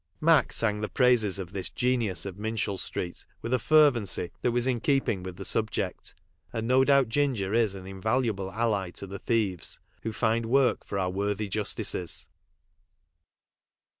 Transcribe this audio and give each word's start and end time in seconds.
Mac 0.19 0.51
sang 0.51 0.81
the 0.81 0.89
praises 0.89 1.37
of 1.37 1.53
this 1.53 1.69
(xenius 1.69 2.25
of 2.25 2.35
Minshull 2.35 2.79
street 2.79 3.23
with 3.43 3.53
a 3.53 3.59
fervency 3.59 4.31
that 4.41 4.49
was 4.51 4.65
in 4.65 4.79
keeping 4.79 5.21
with 5.21 5.35
the 5.35 5.45
subject, 5.45 6.15
and 6.51 6.67
no 6.67 6.83
doubt 6.83 7.07
Ginger 7.07 7.53
is 7.53 7.75
an 7.75 7.85
invalable 7.85 8.51
ally 8.51 8.89
to 8.89 9.05
the 9.05 9.19
thieves 9.19 9.79
who 10.01 10.11
find 10.11 10.47
work 10.47 10.83
for 10.83 10.97
our 10.97 11.11
worthy 11.11 11.47
justices. 11.47 12.27